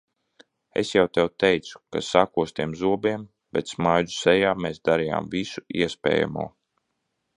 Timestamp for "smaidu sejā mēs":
3.75-4.83